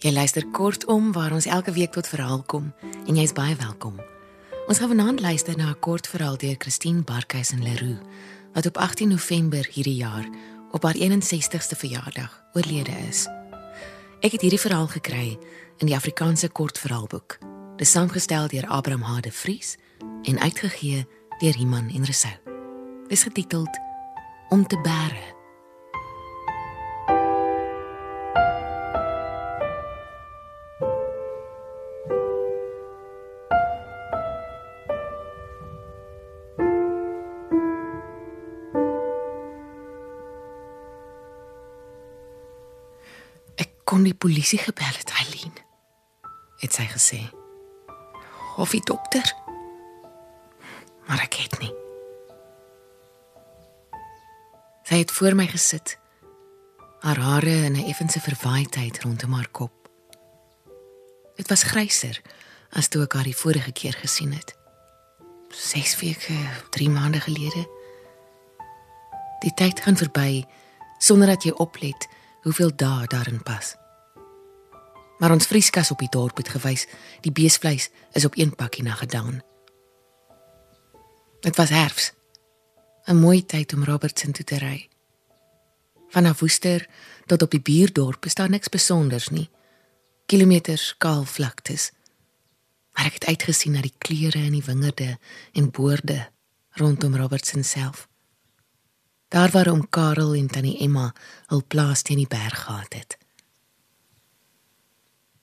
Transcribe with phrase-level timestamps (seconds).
[0.00, 2.70] Jy luister kortom waar ons elke week tot verhaal kom
[3.04, 3.98] en jy's baie welkom.
[4.64, 8.00] Ons gaan vanaand luister na 'n kort verhaal deur Christine Barkhuis en Leroux
[8.54, 10.28] wat op 18 November hierdie jaar
[10.70, 13.26] op haar 61ste verjaardag oorlede is.
[14.20, 15.38] Ek het hierdie verhaal gekry
[15.78, 17.38] in die Afrikaanse kortverhaalboek.
[17.76, 19.76] Dit is saamgestel deur Abraham Hade Vries
[20.22, 21.06] en uitgegee
[21.40, 22.38] deur Iman en Resou.
[23.02, 23.78] Dit is getiteld
[24.48, 25.39] Om te bære.
[44.10, 45.54] Die polisie gebel het, Eileen.
[46.60, 47.20] Het sy gesê.
[48.58, 49.34] Of die dokter.
[51.06, 51.72] Maar ek het nie.
[54.88, 55.96] Sy het voor my gesit.
[57.00, 59.72] Haar hare in 'n effense verwaaidheid rondom haar kop.
[61.36, 62.20] Dit was gryser
[62.70, 64.56] as toe ek haar die vorige keer gesien het.
[65.48, 66.36] 6 weke,
[66.70, 67.68] 3 maande gelede.
[69.40, 70.44] Die tyd gaan verby
[70.98, 72.08] sonder dat jy oplet
[72.42, 73.76] hoeveel dae daarin pas.
[75.20, 76.86] Maar ons vrieskas op die dorp het gewys
[77.20, 79.42] die beesvleis is op een pakkie na gedaan.
[81.40, 82.12] Dit was herfs.
[83.04, 84.88] 'n Mooi tyd om Robertson toe te ry.
[86.08, 86.88] Vanaf Woester
[87.26, 89.50] tot op die buurdorp is daar niks besonders nie.
[90.26, 91.92] Kilometers kaal vlaktes.
[92.92, 95.18] Maar ek het uitgesien na die kleure in die wingerde
[95.52, 96.28] en boorde
[96.70, 98.08] rondom Robertson self.
[99.28, 101.12] Daar waar oom Karel en tannie Emma
[101.46, 103.19] hul plaas teen die berg gehad het.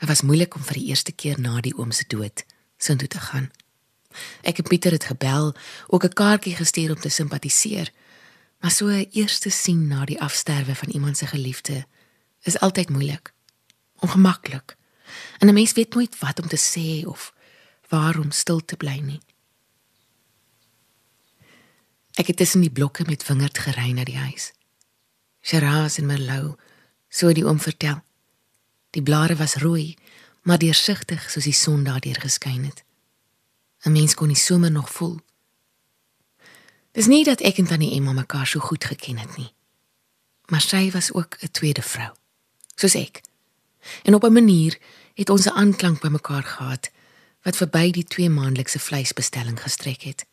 [0.00, 2.44] Dit was moeilik om vir die eerste keer na die oom se dood
[2.80, 3.50] soontoe te gaan.
[4.40, 5.52] Ek het Pieter het gebel,
[5.86, 7.92] ook 'n kaartjie gestuur om te simpatiseer.
[8.60, 11.86] Maar so 'n eerste sien na die afsterwe van iemand se geliefde
[12.42, 13.32] is altyd moeilik.
[13.96, 14.76] Ongemaklik.
[15.38, 17.34] En 'n mens weet nooit wat om te sê of
[17.88, 19.20] waarom stil te bly nie.
[22.14, 24.52] Ek het tussen die blokke met wingerd gery na die huis.
[25.40, 26.60] Shiraz en Merlot,
[27.08, 28.02] so die oom vertel.
[28.90, 29.96] Die blare was rooi,
[30.42, 32.84] maar deursigtig soos die son daardeur geskyn het.
[33.84, 35.20] 'n Mens kon die somer nog voel.
[36.92, 39.52] Dis nie dat ek en tannie Emma mekaar so goed geken het nie.
[40.46, 42.12] Maar sy was ook 'n tweede vrou,
[42.74, 43.22] soos ek.
[44.02, 44.78] En op 'n manier
[45.14, 46.90] het ons 'n aanklank by mekaar gehad
[47.42, 50.26] wat verby die twee maandelikse vleisbestelling gestrek het.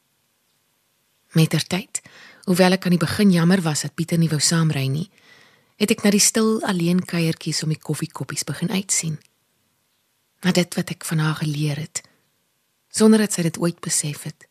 [1.32, 2.02] Mettertyd,
[2.44, 5.10] hoewel ek aan die begin jammer was dat Pieter nie wou saamry nie,
[5.78, 9.18] het ek na die stil alleen kuiertjies om die koffiekoppies begin uitsien.
[10.42, 12.02] Maar dit wat ek van haar geleer het,
[12.90, 14.48] sonder dat sy dit ooit besef het.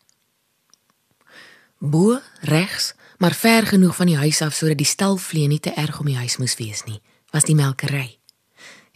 [1.77, 2.17] Bo
[2.47, 6.07] regs, maar ver genoeg van die huis af sodat die stalvlee nie te erg om
[6.09, 7.01] die huis moes wees nie,
[7.35, 8.17] was die melkery.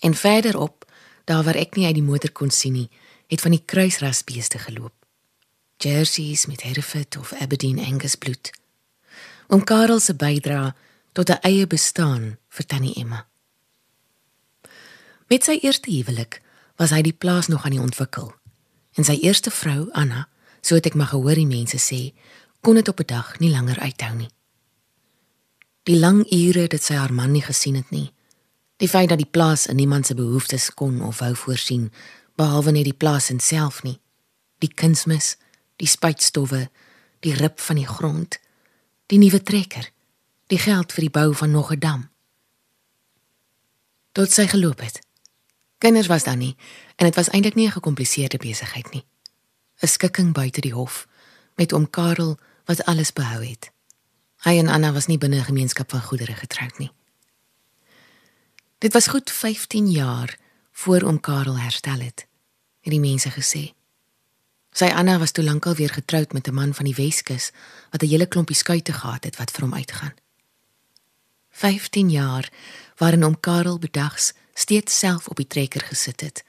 [0.02, 0.88] En verderop,
[1.26, 2.90] daar waar ek nie uit die motor kon sien nie,
[3.32, 4.96] het van die kruisrasbeeste geloop.
[5.82, 8.52] Jerseys met Hereford of Aberdeen Angus bloed.
[9.48, 10.76] Om Karel se bydra
[11.12, 13.28] tot 'n eie bestaan vir Tannie Emma.
[15.28, 16.42] Met sy eerste huwelik
[16.76, 18.34] was hy die plaas nog aan die ontwikkel.
[18.94, 20.28] En sy eerste vrou, Anna,
[20.62, 22.14] so het ek maar gehoor die mense sê,
[22.62, 24.30] kon dit op 'n dag nie langer uithou nie.
[25.84, 28.14] Die lang ure dat sy haar man nie gesien het nie.
[28.78, 31.92] Die feit dat die plaas in niemand se behoeftes kon of wou voorsien,
[32.36, 34.00] behalwe net die plaas in self nie.
[34.60, 35.38] Die kunsmis,
[35.76, 36.70] die spuitstowwe,
[37.20, 38.40] die rip van die grond,
[39.06, 39.92] die nuwe trekker,
[40.52, 42.10] die geld vir die bou van nog 'n dam.
[44.12, 45.00] Tot sy geloop het.
[45.78, 46.56] Kinders was daar nie
[46.96, 49.06] en dit was eintlik nie 'n gekompliseerde besigheid nie.
[49.82, 51.08] 'n Skikking buite die hof
[51.56, 53.72] met oom Karel wat alles behou het.
[54.38, 56.92] Hy en Anna was nie binne 'n gemeenskap van goedere getroud nie.
[58.78, 60.38] Dit was goed 15 jaar
[60.72, 62.28] voor oom Karel herstel het,
[62.82, 63.74] het die mense gesê.
[64.72, 67.52] Sy Anna was toe lankal weer getroud met 'n man van die Weskus
[67.90, 70.14] wat 'n hele klompie skuite gehad het wat vir hom uitgaan.
[71.62, 72.50] 15 jaar
[72.98, 76.44] waarin oom Karel bedags steeds self op die trekker gesit het.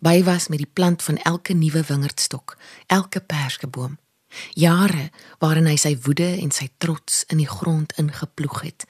[0.00, 2.56] By was met die plant van elke nuwe wingerdstok,
[2.86, 3.98] elke perskeboom.
[4.56, 8.86] Jare waarin hy sy woede en sy trots in die grond ingeploeg het,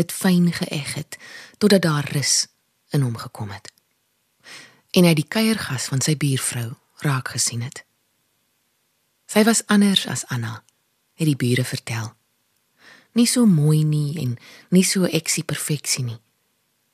[0.00, 1.20] dit fyn geëg het
[1.60, 2.48] totdat daar rus
[2.96, 3.72] in hom gekom het.
[4.96, 6.70] En hy die kuiergas van sy buurvrou
[7.04, 7.84] raak gesien het.
[9.28, 10.62] Sy was anders as Anna,
[11.20, 12.16] het die bure vertel.
[13.18, 14.36] Nie so mooi nie en
[14.70, 16.18] nie so eksie perfeksie nie.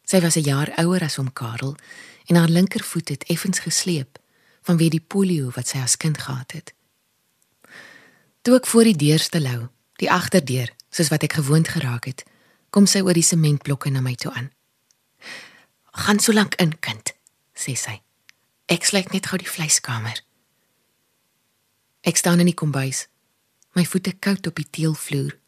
[0.09, 1.76] Sy was 'n jaar ouer as hom Karel
[2.29, 4.19] en haar linkervoet het effens gesleep
[4.65, 6.73] vanweë die polio wat sy as kind gehad het.
[8.43, 12.25] Toe ek voor die deur stelou, die agterdeur, soos wat ek gewoond geraak het,
[12.71, 14.50] kom sy oor die sementblokke na my toe aan.
[15.93, 17.15] "Gaan so lank in, kind,"
[17.55, 18.03] sê sy.
[18.67, 20.23] Ek sluit net gou die vleiskamer.
[22.03, 23.06] Ek staan in die kombuis,
[23.75, 25.44] my voete koud op die teelvloer.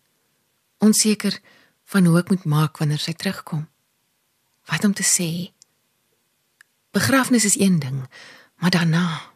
[0.78, 1.40] Onseker
[1.84, 3.68] van hoe ek moet maak wanneer sy terugkom.
[4.66, 5.52] Wat om te sê?
[6.90, 8.04] Begrafnis is een ding,
[8.56, 9.34] maar daarna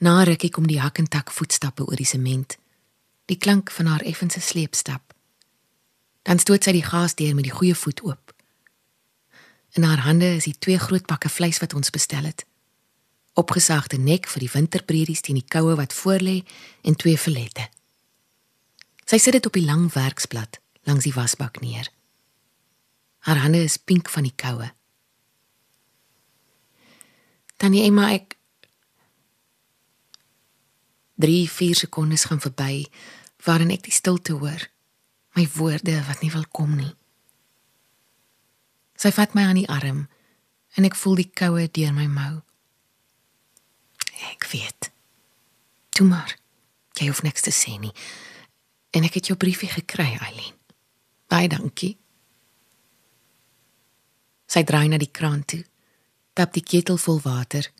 [0.00, 2.56] Na rukkie kom die hak en tak voetstappe oor die sement.
[3.28, 5.12] Die klank van haar effense sleepstap.
[6.24, 8.32] Dan stoot sy die gasdeur met die goeie voet oop.
[9.76, 12.46] In haar hande is die twee groot pakke vleis wat ons bestel het.
[13.36, 16.40] Opgesaagde nek vir die winterpreries teen die koue wat voorlê
[16.80, 17.68] en twee filette.
[19.10, 21.88] Sy sit dit op die lang werksblad langs die wasbak neer.
[23.26, 24.68] Haar hande is pink van die koue.
[27.58, 28.38] Tannie Emma ek
[31.20, 32.86] 3, 4 sekondes gaan verby
[33.44, 34.62] waarin ek die stilte hoor.
[35.34, 36.94] My woorde wat nie wil kom nie.
[38.94, 40.06] Sy vat my aan die arm
[40.78, 42.32] en ek voel die koue deur my mou.
[44.30, 44.92] Ek weet.
[45.98, 46.38] Toe maar.
[47.00, 47.96] Jy hoef niks te sê nie.
[48.90, 50.56] En ek het jou briefie gekry, Eileen.
[51.30, 51.96] Baie dankie.
[54.50, 55.62] Sy draai na die kraan toe.
[56.34, 57.70] Tap die ketel vol water.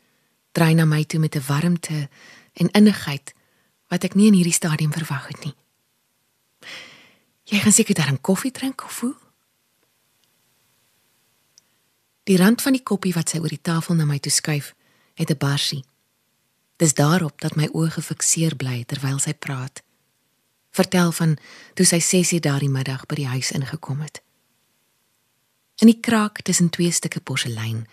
[0.55, 2.09] Draai na my toe met 'n warmte
[2.53, 3.33] en innigheid
[3.87, 5.55] wat ek nie in hierdie stadium verwag het nie.
[7.43, 9.15] Jy gaan seker daar 'n koffie drink of hoe?
[12.23, 14.75] Die rand van die koppie wat sy oor die tafel na my toe skuif,
[15.13, 15.83] het 'n barsie.
[16.77, 19.83] Dis daarop dat my oë gefikseer bly terwyl sy praat.
[20.71, 21.37] Vertel van
[21.73, 24.21] toe sy 6:00 daardie middag by die huis ingekom het.
[25.81, 27.87] In die kraak tussen twee stukke porselein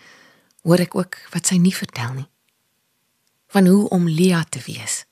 [0.61, 2.29] hoor ek ook wat sy nie vertel nie
[3.49, 5.05] van hoe om Lia te wees.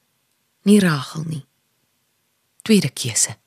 [0.61, 1.45] Nie Rachel nie.
[2.61, 3.37] Tweede keuse.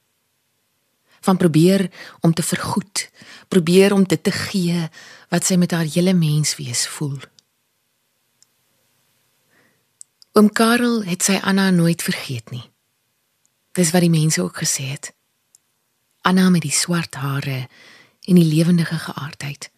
[1.21, 1.91] Van probeer
[2.21, 3.11] om te vergoed,
[3.49, 4.89] probeer om dit te gee
[5.29, 7.19] wat sy met haar hele menswees voel.
[10.33, 12.70] Oom Karel het sy Anna nooit vergeet nie.
[13.73, 15.13] Dis wat die mense ook gesê het.
[16.21, 17.69] Anna met die swart hare
[18.27, 19.71] en die lewendige geaardheid.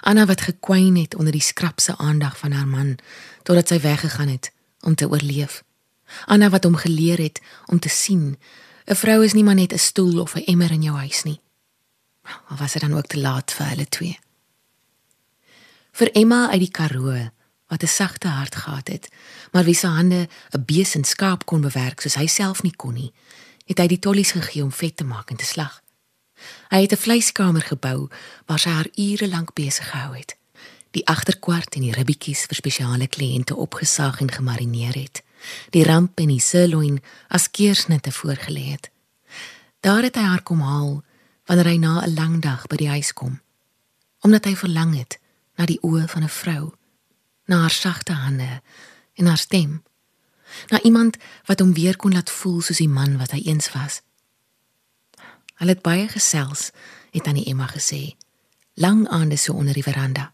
[0.00, 2.96] Anna wat gekwyn het onder die skrapse aandag van haar man
[3.42, 5.62] totdat sy weggegaan het om te oorleef.
[6.26, 8.38] Anna wat hom geleer het om te sien,
[8.86, 11.40] 'n vrou is nie maar net 'n stoel of 'n emmer in jou huis nie.
[12.50, 14.18] Of was dit dan ook te laat vir hulle twee?
[15.92, 17.30] Vir Emma uit die Karoo
[17.72, 19.08] wat 'n sagte hart gehad het,
[19.52, 22.94] maar wie se hande 'n bees en skaap kon bewerk soos hy self nie kon
[22.94, 23.12] nie,
[23.64, 25.82] het hy die tollies gegee om vet te maak en te slag.
[26.68, 28.08] Hy het 'n vleiskamer gebou
[28.46, 30.36] waar sy haar ure lank besig gehou het.
[30.90, 35.22] Die agterkwart en die ribbetjies vir spesiale kliënte opgesaag en gemarineer het.
[35.70, 38.90] Die ramp en die sirloin as keursnitte voorgelê het.
[39.80, 41.02] Daar het hy haar kom haal
[41.44, 43.40] wanneer hy na 'n lang dag by die huis kom.
[44.20, 45.18] Omdat hy verlang het
[45.56, 46.72] na die oë van 'n vrou,
[47.44, 48.62] na haar sagte hande
[49.14, 49.82] en haar stem.
[50.68, 54.00] Na iemand wat hom weer kon laat voel soos die man wat hy eens was.
[55.54, 56.70] Hulle het baie gesels,
[57.10, 58.16] het aan die Emma gesê.
[58.74, 60.32] Lang aande so onder die veranda.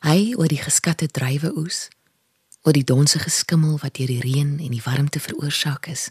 [0.00, 1.88] Hy oor die geskatte druiwe oes,
[2.62, 6.10] oor die donsige skimmel wat deur die reën en die warmte veroorsaak is.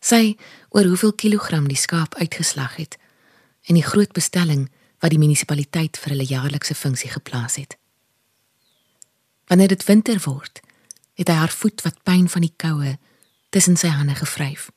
[0.00, 0.36] Sy
[0.70, 2.98] oor hoeveel kilogram die skaap uitgeslag het
[3.66, 4.68] en die groot bestelling
[5.00, 7.76] wat die munisipaliteit vir hulle jaarlikse funksie geplaas het.
[9.46, 10.60] Wanneer dit winter word,
[11.14, 12.96] het hy haar voet wat pyn van die koue
[13.54, 14.70] tussen sy hande gevryf.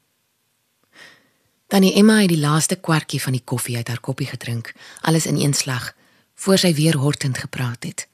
[1.70, 5.54] Het Emma die laaste kwartjie van die koffie uit haar koppie gedrink, alles in een
[5.54, 5.94] slag,
[6.36, 8.08] voor sy weer hortend gepraat het.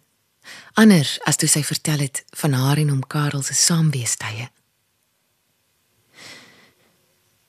[0.73, 4.49] Anders as toe sy vertel het van haar en hom Karel se saamweestye.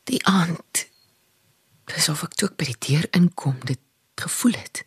[0.07, 0.87] Die aand,
[1.97, 3.81] asof ek toe by die deur inkom, dit
[4.15, 4.85] gevoel het.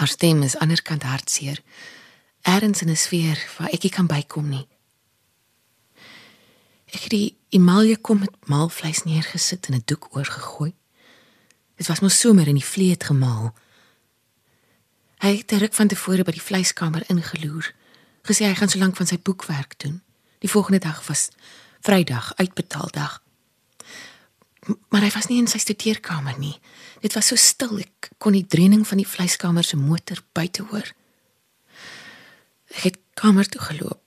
[0.00, 1.60] Haar stem is anderkant hartseer,
[2.46, 4.66] ergens in 'n sfeer waar ek nie kan bykom nie.
[6.86, 10.74] Ek het die emalje kom met maalvleis neergesit en 'n doek oorgegooi.
[11.76, 13.54] Dit was mos somer in die vleet gemaal.
[15.18, 17.74] Hy het terug van tevore by die vleiskamer ingeloer,
[18.22, 20.02] gesê hy gaan so lank van sy boekwerk doen.
[20.38, 21.28] Die volgende dag was
[21.80, 23.22] Vrydag, uitbetaaldag.
[24.88, 26.60] Maar hy was nie in sy studeerkamer nie.
[27.00, 30.92] Dit was so stil ek kon die dreuning van die vleiskamer se motor buite hoor.
[32.74, 34.02] Ek het kamer toe geloop.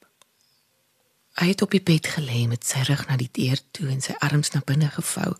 [1.39, 4.15] Hy het op die bed gelê met sy rug na die deur toe en sy
[4.19, 5.35] arms na binne gevou.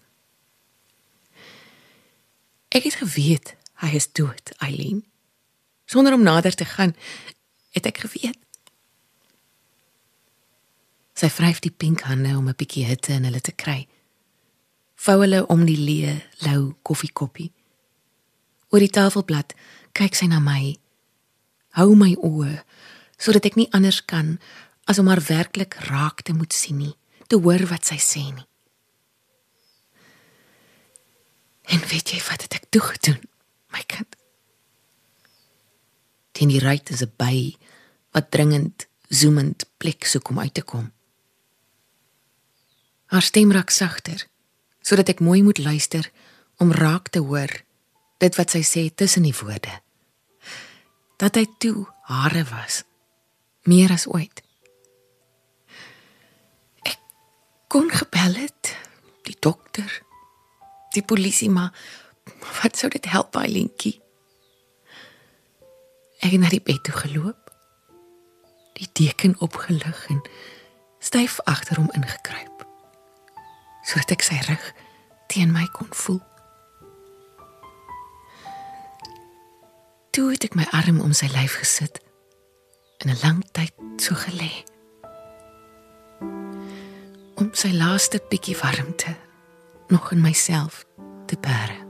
[2.69, 5.03] Ek het geweet hy is dood, Eileen.
[5.85, 6.95] Sonder om nader te gaan,
[7.71, 8.38] het ek geweet.
[11.15, 13.88] Sy vryf die pink hande om 'n bietjie hitte in hulle te kry.
[14.95, 17.51] Vou hulle om die leë, lou koffiekoppie.
[18.69, 19.55] Oor die tafelblad
[19.91, 20.77] kyk sy na my
[21.77, 22.63] Hou my oë
[23.19, 24.38] sodat ek nie anders kan
[24.89, 26.95] as om haar werklik raak te moet sien nie,
[27.27, 28.47] te hoor wat sy sê nie.
[31.69, 33.19] En weet jy wat het ek toe gedoen,
[33.75, 34.15] my kind?
[36.33, 37.53] Teen die ruit is 'n by
[38.15, 40.91] wat dringend zoemend plek soek om uit te kom.
[43.05, 44.27] Haar stem raak sagter
[44.81, 46.11] sodat ek mooi moet luister
[46.57, 47.51] om raak te hoor
[48.17, 49.81] dit wat sy sê tussen die woorde.
[51.17, 52.83] Dat hy toe hare was
[53.69, 54.41] meer as ooit.
[56.89, 56.97] Ek
[57.69, 58.73] kon gebel het
[59.29, 59.89] die dokter,
[60.95, 61.73] die polisie maar
[62.61, 63.99] wat sou dit help by Linkie?
[66.19, 67.45] Ek het na die bed toe geloop
[68.79, 70.21] die deken opgelig en
[71.03, 72.65] styf agter hom ingekruip
[73.89, 74.65] sodat ek sy rug
[75.31, 76.19] teen my kon voel.
[80.13, 82.01] Toe het ek my arm om sy lyf gesit
[83.00, 84.53] en 'n lang tyd so gelê
[87.39, 89.15] om sy laaste bietjie warmte
[89.88, 90.86] nog in myself
[91.25, 91.88] te bære.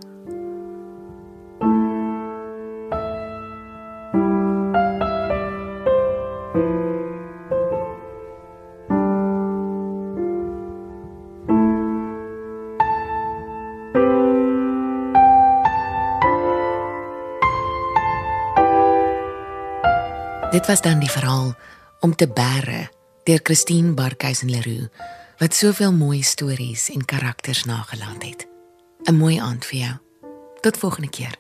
[20.50, 21.53] Dit was dan die verhaal
[22.00, 22.88] om te bære
[23.24, 24.88] deur Christine Barkhuizen Leroux
[25.38, 28.48] wat soveel mooi stories en karakters nagelaat het.
[29.06, 29.96] 'n Mooi aand vir jou.
[30.62, 31.36] Tot volgende keer.